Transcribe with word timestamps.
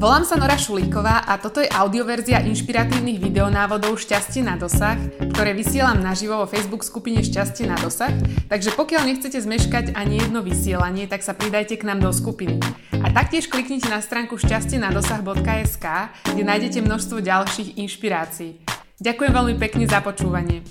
Volám 0.00 0.24
sa 0.24 0.40
Nora 0.40 0.56
Šulíková 0.56 1.28
a 1.28 1.36
toto 1.36 1.60
je 1.60 1.68
audioverzia 1.68 2.40
inšpiratívnych 2.48 3.20
videonávodov 3.20 4.00
Šťastie 4.00 4.40
na 4.40 4.56
dosah, 4.56 4.96
ktoré 5.36 5.52
vysielam 5.52 6.00
naživo 6.00 6.40
vo 6.40 6.48
Facebook 6.48 6.88
skupine 6.88 7.20
Šťastie 7.20 7.68
na 7.68 7.76
dosah, 7.76 8.08
takže 8.48 8.72
pokiaľ 8.80 9.04
nechcete 9.04 9.36
zmeškať 9.36 9.92
ani 9.92 10.24
jedno 10.24 10.40
vysielanie, 10.40 11.04
tak 11.04 11.20
sa 11.20 11.36
pridajte 11.36 11.76
k 11.76 11.84
nám 11.84 12.00
do 12.00 12.16
skupiny. 12.16 12.56
A 12.96 13.12
taktiež 13.12 13.52
kliknite 13.52 13.92
na 13.92 14.00
stránku 14.00 14.40
šťastieNadosah.sk, 14.40 15.86
kde 16.32 16.42
nájdete 16.48 16.80
množstvo 16.80 17.20
ďalších 17.20 17.76
inšpirácií. 17.76 18.64
Ďakujem 19.04 19.32
veľmi 19.36 19.60
pekne 19.60 19.84
za 19.84 20.00
počúvanie. 20.00 20.64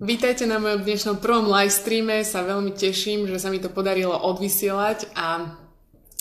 Vítajte 0.00 0.48
na 0.48 0.56
mojom 0.56 0.80
dnešnom 0.80 1.20
prvom 1.20 1.52
live 1.52 1.76
streame, 1.76 2.24
sa 2.24 2.40
veľmi 2.40 2.72
teším, 2.72 3.28
že 3.28 3.36
sa 3.36 3.52
mi 3.52 3.60
to 3.60 3.68
podarilo 3.68 4.16
odvysielať 4.16 5.12
a 5.12 5.60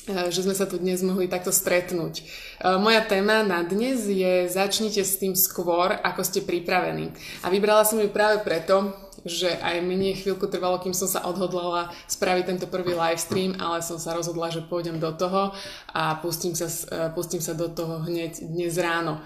že 0.06 0.46
sme 0.46 0.54
sa 0.54 0.70
tu 0.70 0.78
dnes 0.78 1.02
mohli 1.02 1.26
takto 1.26 1.50
stretnúť. 1.50 2.22
Eh, 2.22 2.78
moja 2.78 3.02
téma 3.02 3.42
na 3.42 3.66
dnes 3.66 4.06
je 4.06 4.46
začnite 4.46 5.02
s 5.02 5.18
tým 5.18 5.34
skôr, 5.34 5.98
ako 5.98 6.22
ste 6.22 6.46
pripravení. 6.46 7.10
A 7.42 7.50
vybrala 7.50 7.82
som 7.82 7.98
ju 7.98 8.10
práve 8.14 8.46
preto, 8.46 8.94
že 9.26 9.50
aj 9.58 9.82
mne 9.82 10.14
chvíľku 10.14 10.46
trvalo, 10.46 10.78
kým 10.78 10.94
som 10.94 11.10
sa 11.10 11.26
odhodlala 11.26 11.90
spraviť 12.06 12.46
tento 12.46 12.68
prvý 12.70 12.94
live 12.94 13.18
stream, 13.18 13.58
ale 13.58 13.82
som 13.82 13.98
sa 13.98 14.14
rozhodla, 14.14 14.54
že 14.54 14.62
pôjdem 14.62 15.02
do 15.02 15.10
toho 15.18 15.50
a 15.90 16.22
pustím 16.22 16.54
sa, 16.54 16.70
eh, 16.70 17.10
pustím 17.10 17.42
sa 17.42 17.58
do 17.58 17.66
toho 17.66 18.06
hneď 18.06 18.46
dnes 18.46 18.78
ráno. 18.78 19.18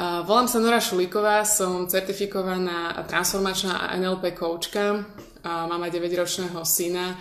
Volám 0.00 0.48
sa 0.48 0.60
Nora 0.60 0.80
Šulíková, 0.80 1.44
som 1.44 1.84
certifikovaná 1.84 3.04
transformačná 3.04 3.92
NLP 4.00 4.32
koučka, 4.32 5.04
mám 5.44 5.80
aj 5.80 5.92
9-ročného 5.92 6.60
syna 6.64 7.20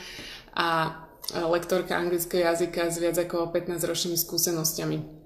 a 0.56 1.09
lektorka 1.36 1.98
anglického 1.98 2.46
jazyka 2.46 2.90
s 2.90 2.98
viac 2.98 3.18
ako 3.18 3.54
15-ročnými 3.54 4.18
skúsenostiami. 4.18 5.20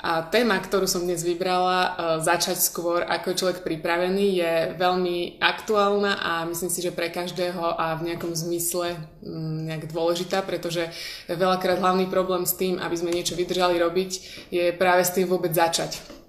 A 0.00 0.24
téma, 0.24 0.56
ktorú 0.56 0.88
som 0.88 1.04
dnes 1.04 1.20
vybrala, 1.20 1.78
e, 1.84 1.90
začať 2.24 2.56
skôr 2.56 3.04
ako 3.04 3.36
človek 3.36 3.60
pripravený, 3.60 4.26
je 4.32 4.52
veľmi 4.80 5.36
aktuálna 5.36 6.24
a 6.24 6.32
myslím 6.48 6.72
si, 6.72 6.80
že 6.80 6.88
pre 6.88 7.12
každého 7.12 7.60
a 7.60 8.00
v 8.00 8.08
nejakom 8.08 8.32
zmysle 8.32 8.96
mm, 9.20 9.68
nejak 9.68 9.92
dôležitá, 9.92 10.40
pretože 10.40 10.88
veľakrát 11.28 11.84
hlavný 11.84 12.08
problém 12.08 12.48
s 12.48 12.56
tým, 12.56 12.80
aby 12.80 12.96
sme 12.96 13.12
niečo 13.12 13.36
vydržali 13.36 13.76
robiť, 13.76 14.10
je 14.48 14.72
práve 14.72 15.04
s 15.04 15.12
tým 15.12 15.28
vôbec 15.28 15.52
začať 15.52 16.19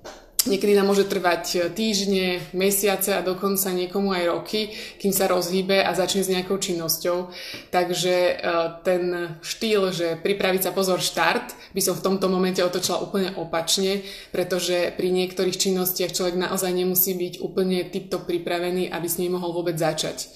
Niekedy 0.41 0.73
nám 0.73 0.89
môže 0.89 1.05
trvať 1.05 1.45
e, 1.53 1.57
týždne, 1.69 2.41
mesiace 2.57 3.13
a 3.13 3.21
dokonca 3.21 3.69
niekomu 3.69 4.09
aj 4.09 4.23
roky, 4.25 4.73
kým 4.97 5.13
sa 5.13 5.29
rozhýbe 5.29 5.85
a 5.85 5.93
začne 5.93 6.25
s 6.25 6.33
nejakou 6.33 6.57
činnosťou. 6.57 7.29
Takže 7.69 8.15
e, 8.17 8.33
ten 8.81 9.37
štýl, 9.45 9.93
že 9.93 10.17
pripraviť 10.17 10.65
sa 10.65 10.71
pozor 10.73 10.97
štart, 10.97 11.77
by 11.77 11.81
som 11.85 11.93
v 11.93 12.05
tomto 12.09 12.25
momente 12.25 12.57
otočila 12.65 13.05
úplne 13.05 13.37
opačne, 13.37 14.01
pretože 14.33 14.89
pri 14.97 15.13
niektorých 15.13 15.61
činnostiach 15.61 16.09
človek 16.09 16.33
naozaj 16.33 16.73
nemusí 16.73 17.13
byť 17.13 17.37
úplne 17.45 17.85
typto 17.93 18.25
pripravený, 18.25 18.89
aby 18.89 19.05
s 19.05 19.21
ním 19.21 19.37
mohol 19.37 19.53
vôbec 19.53 19.77
začať. 19.77 20.25
E, 20.25 20.27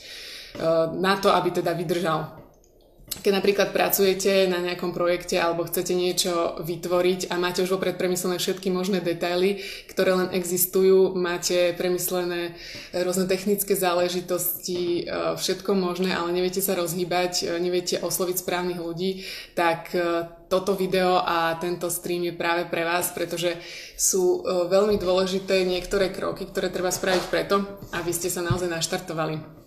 na 1.02 1.18
to, 1.18 1.34
aby 1.34 1.50
teda 1.50 1.74
vydržal 1.74 2.45
keď 3.26 3.42
napríklad 3.42 3.74
pracujete 3.74 4.46
na 4.46 4.62
nejakom 4.62 4.94
projekte 4.94 5.42
alebo 5.42 5.66
chcete 5.66 5.98
niečo 5.98 6.62
vytvoriť 6.62 7.34
a 7.34 7.42
máte 7.42 7.66
už 7.66 7.74
vopred 7.74 7.98
premyslené 7.98 8.38
všetky 8.38 8.70
možné 8.70 9.02
detaily, 9.02 9.66
ktoré 9.90 10.14
len 10.14 10.30
existujú, 10.30 11.18
máte 11.18 11.74
premyslené 11.74 12.54
rôzne 12.94 13.26
technické 13.26 13.74
záležitosti, 13.74 15.10
e, 15.10 15.34
všetko 15.42 15.74
možné, 15.74 16.14
ale 16.14 16.38
neviete 16.38 16.62
sa 16.62 16.78
rozhýbať, 16.78 17.50
e, 17.50 17.58
neviete 17.58 17.98
osloviť 17.98 18.46
správnych 18.46 18.78
ľudí, 18.78 19.26
tak 19.58 19.90
e, 19.98 20.30
toto 20.46 20.78
video 20.78 21.18
a 21.18 21.58
tento 21.58 21.90
stream 21.90 22.30
je 22.30 22.38
práve 22.38 22.70
pre 22.70 22.86
vás, 22.86 23.10
pretože 23.10 23.58
sú 23.98 24.46
veľmi 24.46 25.02
dôležité 25.02 25.66
niektoré 25.66 26.14
kroky, 26.14 26.46
ktoré 26.46 26.70
treba 26.70 26.94
spraviť 26.94 27.24
preto, 27.34 27.66
aby 27.98 28.14
ste 28.14 28.30
sa 28.30 28.46
naozaj 28.46 28.70
naštartovali 28.70 29.65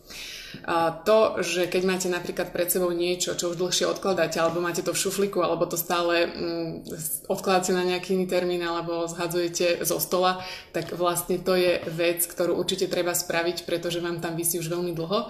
to, 1.05 1.41
že 1.45 1.69
keď 1.69 1.83
máte 1.85 2.09
napríklad 2.09 2.53
pred 2.53 2.69
sebou 2.69 2.93
niečo, 2.93 3.37
čo 3.37 3.53
už 3.53 3.61
dlhšie 3.61 3.85
odkladáte, 3.89 4.41
alebo 4.41 4.65
máte 4.65 4.81
to 4.81 4.97
v 4.97 5.01
šufliku, 5.01 5.45
alebo 5.45 5.69
to 5.69 5.77
stále 5.77 6.29
mm, 6.29 6.89
odkladáte 7.29 7.73
na 7.73 7.85
nejaký 7.85 8.17
iný 8.17 8.27
termín, 8.29 8.65
alebo 8.65 9.09
zhadzujete 9.09 9.85
zo 9.85 10.01
stola, 10.01 10.41
tak 10.73 10.93
vlastne 10.97 11.41
to 11.41 11.57
je 11.57 11.81
vec, 11.93 12.25
ktorú 12.25 12.57
určite 12.57 12.89
treba 12.89 13.13
spraviť, 13.13 13.69
pretože 13.69 14.01
vám 14.01 14.21
tam 14.25 14.37
vysí 14.37 14.57
už 14.57 14.73
veľmi 14.73 14.93
dlho. 14.97 15.29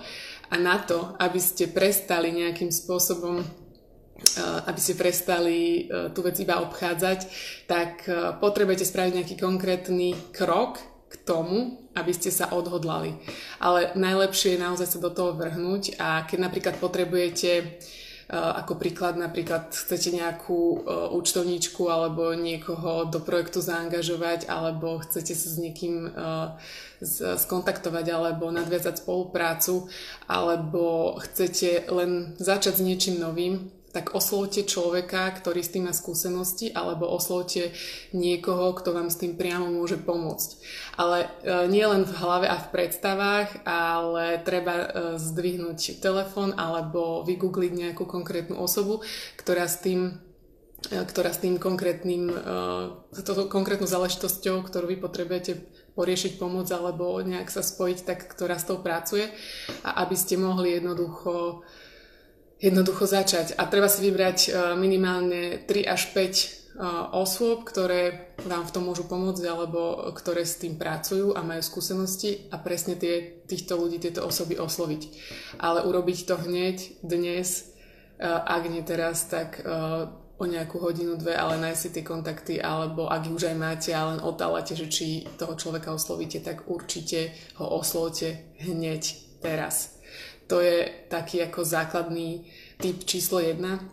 A 0.49 0.55
na 0.56 0.81
to, 0.81 1.15
aby 1.21 1.39
ste 1.43 1.69
prestali 1.69 2.33
nejakým 2.33 2.73
spôsobom 2.73 3.45
aby 4.67 4.81
ste 4.83 4.99
prestali 4.99 5.87
e, 5.87 6.11
tú 6.11 6.27
vec 6.27 6.35
iba 6.43 6.59
obchádzať, 6.59 7.21
tak 7.71 8.03
e, 8.11 8.35
potrebujete 8.43 8.83
spraviť 8.83 9.12
nejaký 9.15 9.35
konkrétny 9.39 10.35
krok, 10.35 10.83
k 11.08 11.14
tomu, 11.24 11.80
aby 11.96 12.12
ste 12.12 12.28
sa 12.28 12.52
odhodlali. 12.52 13.16
Ale 13.58 13.96
najlepšie 13.96 14.54
je 14.54 14.64
naozaj 14.64 14.88
sa 14.92 14.98
do 15.00 15.10
toho 15.10 15.32
vrhnúť 15.34 15.96
a 15.96 16.28
keď 16.28 16.38
napríklad 16.38 16.76
potrebujete 16.76 17.50
e, 17.58 17.64
ako 18.28 18.76
príklad 18.76 19.16
napríklad 19.16 19.72
chcete 19.72 20.12
nejakú 20.12 20.60
uh, 20.60 21.08
účtovníčku 21.16 21.88
alebo 21.88 22.36
niekoho 22.36 23.08
do 23.08 23.24
projektu 23.24 23.64
zaangažovať 23.64 24.52
alebo 24.52 25.00
chcete 25.00 25.32
sa 25.32 25.48
s 25.48 25.56
niekým 25.56 26.12
z, 27.00 27.40
skontaktovať 27.40 28.06
alebo 28.12 28.52
nadviazať 28.52 29.00
spoluprácu 29.00 29.88
alebo 30.28 31.16
chcete 31.25 31.88
len 31.88 32.36
začať 32.36 32.78
s 32.78 32.84
niečím 32.84 33.16
novým, 33.16 33.72
tak 33.88 34.12
oslovte 34.12 34.69
človeka, 34.69 35.32
ktorý 35.32 35.65
s 35.65 35.72
tým 35.72 35.88
má 35.88 35.94
skúsenosti, 35.97 36.69
alebo 36.69 37.09
oslovte 37.09 37.72
niekoho, 38.12 38.76
kto 38.76 38.93
vám 38.93 39.09
s 39.09 39.16
tým 39.16 39.32
priamo 39.41 39.72
môže 39.72 39.97
pomôcť. 39.97 40.50
Ale 41.00 41.25
e, 41.25 41.28
nie 41.72 41.84
len 41.88 42.04
v 42.04 42.12
hlave 42.12 42.47
a 42.53 42.60
v 42.60 42.69
predstavách, 42.69 43.65
ale 43.65 44.44
treba 44.44 44.75
e, 44.76 44.87
zdvihnúť 45.16 46.04
telefón 46.04 46.53
alebo 46.60 47.25
vygoogliť 47.25 47.72
nejakú 47.72 48.04
konkrétnu 48.04 48.60
osobu, 48.60 49.00
ktorá 49.41 49.65
s 49.65 49.81
tým 49.81 50.20
e, 50.93 51.00
ktorá 51.09 51.32
s 51.32 51.41
tým 51.41 51.56
konkrétnym, 51.56 52.28
toto 53.10 53.49
konkrétnou 53.49 53.88
záležitosťou, 53.88 54.69
ktorú 54.69 54.94
vy 54.94 54.97
potrebujete 55.00 55.53
poriešiť, 55.99 56.38
pomôcť 56.38 56.70
alebo 56.76 57.19
nejak 57.25 57.50
sa 57.50 57.66
spojiť, 57.66 57.99
tak 58.06 58.31
ktorá 58.31 58.55
s 58.55 58.69
tou 58.70 58.78
pracuje 58.78 59.26
a 59.82 60.06
aby 60.06 60.15
ste 60.15 60.38
mohli 60.38 60.78
jednoducho 60.78 61.66
jednoducho 62.58 63.06
začať. 63.06 63.54
A 63.54 63.66
treba 63.70 63.86
si 63.86 64.02
vybrať 64.02 64.38
e, 64.46 64.48
minimálne 64.74 65.62
3 65.64 65.86
až 65.86 66.10
5 66.10 66.19
e, 66.19 66.46
osôb, 67.14 67.62
ktoré 67.62 68.34
vám 68.42 68.66
v 68.66 68.74
tom 68.74 68.84
môžu 68.91 69.06
pomôcť 69.06 69.44
alebo 69.46 70.10
ktoré 70.10 70.42
s 70.42 70.58
tým 70.58 70.74
pracujú 70.74 71.38
a 71.38 71.46
majú 71.46 71.62
skúsenosti 71.62 72.50
a 72.50 72.58
presne 72.58 72.98
tie, 72.98 73.42
týchto 73.46 73.78
ľudí, 73.78 74.02
tieto 74.02 74.26
osoby 74.26 74.58
osloviť. 74.58 75.02
Ale 75.62 75.86
urobiť 75.86 76.19
to 76.26 76.34
hneď, 76.34 76.76
dnes, 77.06 77.70
e, 78.19 78.26
ak 78.26 78.62
nie 78.66 78.82
teraz, 78.82 79.30
tak 79.30 79.62
o 80.38 80.46
nejakú 80.46 80.78
hodinu, 80.78 81.19
dve, 81.19 81.34
ale 81.34 81.58
nájsť 81.58 81.80
si 81.82 81.90
tie 81.90 82.04
kontakty, 82.06 82.54
alebo 82.62 83.10
ak 83.10 83.26
už 83.26 83.50
aj 83.50 83.56
máte 83.58 83.90
a 83.90 84.14
len 84.14 84.22
otálate, 84.22 84.78
že 84.78 84.86
či 84.86 85.26
toho 85.34 85.58
človeka 85.58 85.90
oslovíte, 85.90 86.38
tak 86.38 86.70
určite 86.70 87.34
ho 87.58 87.66
oslovte 87.66 88.54
hneď 88.62 89.02
teraz. 89.42 89.97
To 90.48 90.64
je 90.64 90.88
taký 91.12 91.44
ako 91.44 91.60
základný 91.64 92.48
typ 92.81 93.04
číslo 93.04 93.41
jedna. 93.41 93.84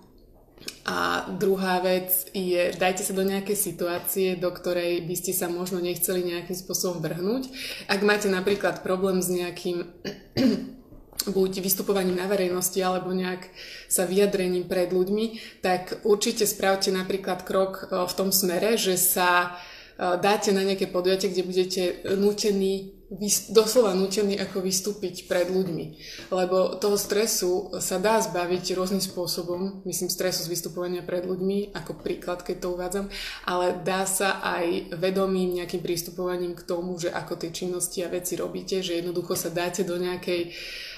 A 0.85 1.27
druhá 1.29 1.81
vec 1.81 2.29
je, 2.31 2.71
dajte 2.77 3.03
sa 3.03 3.13
do 3.13 3.25
nejakej 3.25 3.57
situácie, 3.57 4.27
do 4.39 4.49
ktorej 4.53 5.03
by 5.03 5.15
ste 5.17 5.33
sa 5.33 5.51
možno 5.51 5.81
nechceli 5.81 6.23
nejakým 6.23 6.55
spôsobom 6.55 7.01
vrhnúť. 7.01 7.49
Ak 7.91 8.05
máte 8.05 8.31
napríklad 8.31 8.85
problém 8.85 9.19
s 9.19 9.29
nejakým 9.29 9.83
buď 11.35 11.51
vystupovaním 11.59 12.21
na 12.21 12.29
verejnosti 12.29 12.77
alebo 12.79 13.11
nejak 13.11 13.49
sa 13.89 14.05
vyjadrením 14.05 14.69
pred 14.69 14.93
ľuďmi, 14.93 15.59
tak 15.59 16.05
určite 16.05 16.45
spravte 16.45 16.93
napríklad 16.93 17.41
krok 17.43 17.89
e, 17.89 18.05
v 18.05 18.13
tom 18.13 18.29
smere, 18.29 18.77
že 18.77 18.95
sa 18.95 19.57
e, 19.97 20.17
dáte 20.21 20.53
na 20.53 20.61
nejaké 20.61 20.85
podujatie, 20.85 21.33
kde 21.33 21.43
budete 21.49 21.83
nutení 22.13 22.94
doslova 23.53 23.93
nutený 23.93 24.41
ako 24.41 24.65
vystúpiť 24.65 25.29
pred 25.29 25.45
ľuďmi. 25.53 25.85
Lebo 26.33 26.81
toho 26.81 26.97
stresu 26.97 27.69
sa 27.77 28.01
dá 28.01 28.17
zbaviť 28.17 28.73
rôznym 28.73 29.01
spôsobom, 29.01 29.85
myslím 29.85 30.09
stresu 30.09 30.41
z 30.41 30.49
vystupovania 30.49 31.05
pred 31.05 31.21
ľuďmi, 31.21 31.77
ako 31.77 32.01
príklad, 32.01 32.41
keď 32.41 32.65
to 32.65 32.67
uvádzam, 32.73 33.05
ale 33.45 33.77
dá 33.85 34.09
sa 34.09 34.41
aj 34.41 34.97
vedomým 34.97 35.61
nejakým 35.61 35.85
prístupovaním 35.85 36.57
k 36.57 36.65
tomu, 36.65 36.97
že 36.97 37.13
ako 37.13 37.37
tie 37.37 37.53
činnosti 37.53 38.01
a 38.01 38.09
veci 38.09 38.33
robíte, 38.41 38.81
že 38.81 38.97
jednoducho 38.97 39.37
sa 39.37 39.53
dáte 39.53 39.85
do 39.85 40.01
nejakej 40.01 40.49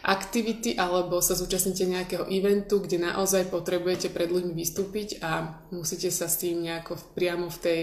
aktivity 0.07 0.79
alebo 0.79 1.19
sa 1.19 1.35
zúčastnite 1.35 1.83
nejakého 1.83 2.31
eventu, 2.31 2.79
kde 2.79 3.03
naozaj 3.03 3.51
potrebujete 3.51 4.07
pred 4.15 4.31
ľuďmi 4.31 4.55
vystúpiť 4.55 5.19
a 5.19 5.59
musíte 5.75 6.07
sa 6.07 6.31
s 6.31 6.39
tým 6.39 6.63
nejako 6.63 6.95
priamo 7.11 7.51
v 7.51 7.59
tej 7.59 7.81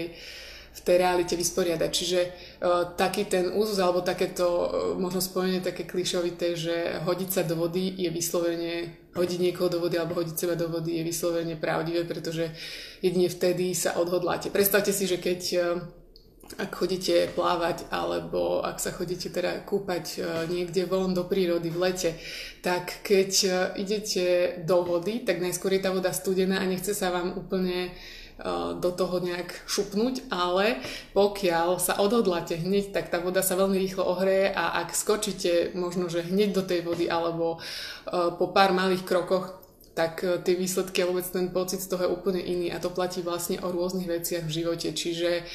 v 0.75 0.81
tej 0.83 0.95
realite 0.99 1.39
vysporiadať. 1.39 1.89
Čiže 1.89 2.19
uh, 2.19 2.91
taký 2.99 3.23
ten 3.31 3.47
úzus 3.55 3.79
alebo 3.79 4.03
takéto 4.03 4.45
uh, 4.45 4.67
možno 4.99 5.23
spojenie 5.23 5.63
také 5.63 5.87
klišovité, 5.87 6.59
že 6.59 6.99
hodiť 6.99 7.29
sa 7.31 7.41
do 7.47 7.55
vody 7.55 7.95
je 7.95 8.11
vyslovene 8.11 9.07
hodiť 9.15 9.39
niekoho 9.39 9.71
do 9.71 9.79
vody 9.79 9.95
alebo 9.95 10.19
hodiť 10.19 10.35
seba 10.35 10.59
do 10.59 10.67
vody 10.67 10.99
je 10.99 11.07
vyslovene 11.07 11.55
pravdivé, 11.55 12.03
pretože 12.03 12.51
jedine 12.99 13.31
vtedy 13.31 13.71
sa 13.71 13.95
odhodláte. 13.95 14.51
Predstavte 14.51 14.91
si, 14.91 15.07
že 15.07 15.15
keď 15.15 15.41
uh, 15.55 15.63
ak 16.59 16.69
chodíte 16.75 17.33
plávať 17.33 17.89
alebo 17.89 18.61
ak 18.61 18.77
sa 18.77 18.93
chodíte 18.93 19.33
teda 19.33 19.65
kúpať 19.65 20.21
niekde 20.45 20.85
von 20.85 21.09
do 21.09 21.25
prírody 21.25 21.73
v 21.73 21.81
lete, 21.81 22.21
tak 22.61 23.01
keď 23.01 23.31
idete 23.81 24.61
do 24.61 24.85
vody, 24.85 25.25
tak 25.25 25.41
najskôr 25.41 25.73
je 25.73 25.81
tá 25.81 25.89
voda 25.89 26.13
studená 26.13 26.61
a 26.61 26.69
nechce 26.69 26.93
sa 26.93 27.09
vám 27.09 27.33
úplne 27.33 27.89
do 28.79 28.91
toho 28.91 29.23
nejak 29.23 29.63
šupnúť, 29.63 30.27
ale 30.27 30.83
pokiaľ 31.15 31.79
sa 31.79 31.95
odhodláte 32.03 32.59
hneď, 32.59 32.91
tak 32.91 33.07
tá 33.07 33.23
voda 33.23 33.39
sa 33.39 33.55
veľmi 33.55 33.79
rýchlo 33.79 34.03
ohreje 34.03 34.51
a 34.51 34.83
ak 34.83 34.91
skočíte 34.91 35.71
možno, 35.71 36.11
že 36.11 36.27
hneď 36.27 36.51
do 36.51 36.63
tej 36.67 36.83
vody 36.83 37.07
alebo 37.07 37.63
po 38.11 38.45
pár 38.51 38.75
malých 38.75 39.07
krokoch, 39.07 39.63
tak 39.95 40.19
tie 40.43 40.59
výsledky 40.59 40.99
a 40.99 41.07
vôbec 41.07 41.23
ten 41.31 41.47
pocit 41.55 41.79
z 41.79 41.87
toho 41.87 42.03
je 42.03 42.11
úplne 42.11 42.43
iný 42.43 42.67
a 42.75 42.83
to 42.83 42.91
platí 42.91 43.23
vlastne 43.23 43.63
o 43.63 43.71
rôznych 43.71 44.11
veciach 44.11 44.43
v 44.43 44.51
živote. 44.51 44.91
Čiže 44.91 45.47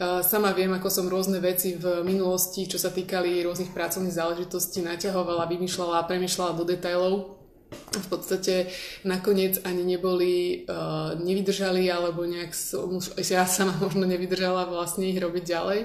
Sama 0.00 0.56
viem, 0.56 0.72
ako 0.72 0.88
som 0.88 1.06
rôzne 1.06 1.38
veci 1.38 1.76
v 1.76 2.00
minulosti, 2.00 2.64
čo 2.64 2.80
sa 2.80 2.88
týkali 2.88 3.44
rôznych 3.44 3.76
pracovných 3.76 4.16
záležitostí, 4.16 4.80
naťahovala, 4.80 5.46
vymýšľala, 5.46 6.08
premýšľala 6.08 6.52
do 6.56 6.64
detailov. 6.64 7.41
V 7.92 8.06
podstate 8.08 8.72
nakoniec 9.04 9.60
ani 9.68 9.84
neboli, 9.84 10.64
uh, 10.64 11.12
nevydržali, 11.20 11.92
alebo 11.92 12.24
nejak 12.24 12.56
som, 12.56 12.98
ja 13.20 13.44
sama 13.44 13.76
možno 13.84 14.08
nevydržala 14.08 14.68
vlastne 14.68 15.08
ich 15.08 15.20
robiť 15.20 15.44
ďalej. 15.44 15.80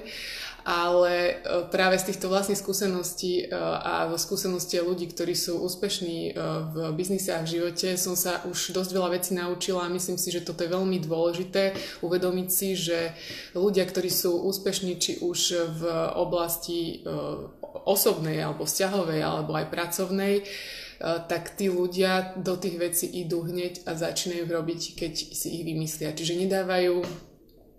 Ale 0.68 1.14
e, 1.16 1.34
práve 1.72 1.96
z 1.96 2.12
týchto 2.12 2.28
vlastných 2.28 2.60
skúseností 2.60 3.48
e, 3.48 3.56
a 3.56 4.12
skúsenosti 4.20 4.84
ľudí, 4.84 5.08
ktorí 5.08 5.32
sú 5.32 5.64
úspešní 5.64 6.20
e, 6.28 6.32
v 6.76 6.76
biznise 6.92 7.32
a 7.32 7.40
v 7.40 7.56
živote, 7.56 7.96
som 7.96 8.20
sa 8.20 8.44
už 8.44 8.76
dosť 8.76 8.92
veľa 8.92 9.16
vecí 9.16 9.32
naučila 9.32 9.88
a 9.88 9.94
myslím 9.96 10.20
si, 10.20 10.28
že 10.28 10.44
toto 10.44 10.68
je 10.68 10.76
veľmi 10.76 11.00
dôležité 11.00 11.72
uvedomiť 12.04 12.48
si, 12.52 12.76
že 12.76 13.16
ľudia, 13.56 13.88
ktorí 13.88 14.12
sú 14.12 14.44
úspešní 14.44 15.00
či 15.00 15.24
už 15.24 15.72
v 15.72 15.84
oblasti 16.20 17.00
osobnej 17.88 18.44
alebo 18.44 18.68
vzťahovej 18.68 19.24
alebo 19.24 19.56
aj 19.56 19.72
pracovnej, 19.72 20.44
tak 21.02 21.54
tí 21.54 21.70
ľudia 21.70 22.38
do 22.42 22.58
tých 22.58 22.76
vecí 22.82 23.06
idú 23.06 23.46
hneď 23.46 23.86
a 23.86 23.94
začínajú 23.94 24.50
robiť, 24.50 24.82
keď 24.98 25.14
si 25.14 25.62
ich 25.62 25.64
vymyslia. 25.64 26.14
Čiže 26.14 26.38
nedávajú 26.42 27.06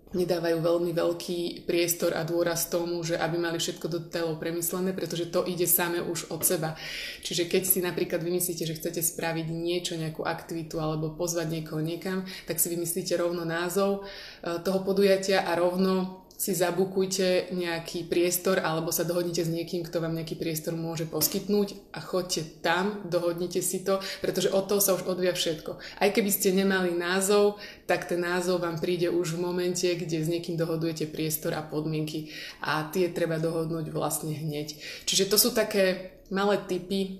nedávajú 0.09 0.57
veľmi 0.65 0.91
veľký 0.97 1.69
priestor 1.69 2.17
a 2.17 2.25
dôraz 2.25 2.65
tomu, 2.65 2.97
že 3.05 3.13
aby 3.13 3.37
mali 3.37 3.61
všetko 3.61 3.85
do 3.85 4.01
detailov 4.01 4.41
premyslené, 4.41 4.89
pretože 4.97 5.29
to 5.29 5.45
ide 5.45 5.69
same 5.69 6.01
už 6.01 6.33
od 6.33 6.41
seba. 6.41 6.73
Čiže 7.21 7.45
keď 7.45 7.63
si 7.69 7.79
napríklad 7.85 8.25
vymyslíte, 8.25 8.65
že 8.65 8.73
chcete 8.73 9.05
spraviť 9.05 9.47
niečo, 9.53 10.01
nejakú 10.01 10.25
aktivitu 10.25 10.81
alebo 10.81 11.13
pozvať 11.13 11.61
niekoho 11.61 11.85
niekam, 11.85 12.25
tak 12.49 12.57
si 12.57 12.73
vymyslíte 12.73 13.13
rovno 13.21 13.45
názov 13.45 14.01
eh, 14.01 14.57
toho 14.65 14.81
podujatia 14.81 15.45
a 15.45 15.53
rovno 15.53 16.25
si 16.39 16.55
zabukujte 16.55 17.51
nejaký 17.51 18.07
priestor 18.07 18.63
alebo 18.63 18.95
sa 18.95 19.03
dohodnite 19.03 19.43
s 19.43 19.51
niekým, 19.51 19.83
kto 19.83 19.99
vám 19.99 20.15
nejaký 20.15 20.39
priestor 20.39 20.71
môže 20.71 21.03
poskytnúť 21.03 21.91
a 21.91 21.99
choďte 21.99 22.63
tam, 22.63 23.03
dohodnite 23.11 23.59
si 23.59 23.83
to, 23.83 23.99
pretože 24.23 24.47
od 24.47 24.63
toho 24.71 24.79
sa 24.79 24.95
už 24.95 25.03
odvia 25.03 25.35
všetko. 25.35 25.99
Aj 25.99 26.09
keby 26.15 26.31
ste 26.31 26.55
nemali 26.55 26.95
názov, 26.95 27.59
tak 27.83 28.07
ten 28.07 28.23
názov 28.23 28.63
vám 28.63 28.79
príde 28.79 29.11
už 29.11 29.35
v 29.35 29.43
momente, 29.43 29.91
kde 29.91 30.23
s 30.23 30.31
niekým 30.31 30.55
dohodujete 30.55 31.11
priestor 31.11 31.59
a 31.59 31.67
podmienky 31.67 32.31
a 32.63 32.87
tie 32.87 33.11
treba 33.11 33.35
dohodnúť 33.35 33.91
vlastne 33.91 34.31
hneď. 34.31 34.79
Čiže 35.03 35.27
to 35.27 35.35
sú 35.35 35.51
také 35.51 36.15
malé 36.31 36.55
typy 36.63 37.19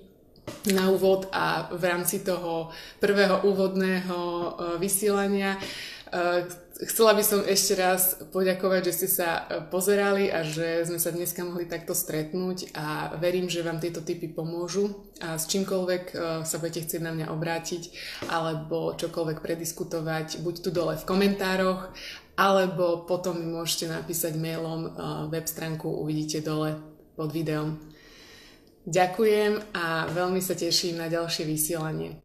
na 0.72 0.90
úvod 0.90 1.28
a 1.32 1.70
v 1.70 1.84
rámci 1.84 2.24
toho 2.24 2.72
prvého 2.98 3.46
úvodného 3.46 4.18
e, 4.18 4.48
vysielania 4.82 5.56
Chcela 6.80 7.12
by 7.12 7.20
som 7.20 7.44
ešte 7.44 7.76
raz 7.76 8.16
poďakovať, 8.32 8.88
že 8.88 8.96
ste 8.96 9.08
sa 9.20 9.28
e, 9.44 9.68
pozerali 9.68 10.32
a 10.32 10.40
že 10.40 10.88
sme 10.88 10.96
sa 10.96 11.12
dneska 11.12 11.44
mohli 11.44 11.68
takto 11.68 11.92
stretnúť 11.92 12.72
a 12.72 13.12
verím, 13.20 13.52
že 13.52 13.60
vám 13.60 13.84
tieto 13.84 14.00
typy 14.00 14.32
pomôžu 14.32 15.12
a 15.20 15.36
s 15.36 15.44
čímkoľvek 15.52 16.04
e, 16.08 16.14
sa 16.40 16.56
budete 16.56 16.88
chcieť 16.88 17.04
na 17.04 17.12
mňa 17.12 17.26
obrátiť 17.36 17.92
alebo 18.32 18.96
čokoľvek 18.96 19.44
prediskutovať, 19.44 20.40
buď 20.40 20.54
tu 20.64 20.72
dole 20.72 20.96
v 20.96 21.04
komentároch, 21.04 21.92
alebo 22.40 23.04
potom 23.04 23.36
mi 23.36 23.52
môžete 23.52 23.92
napísať 23.92 24.40
mailom 24.40 24.96
web 25.28 25.44
stránku, 25.44 25.84
uvidíte 25.84 26.40
dole 26.40 26.80
pod 27.12 27.28
videom. 27.28 27.76
Ďakujem 28.88 29.76
a 29.76 30.08
veľmi 30.08 30.40
sa 30.40 30.56
teším 30.56 30.96
na 30.96 31.12
ďalšie 31.12 31.44
vysielanie. 31.44 32.24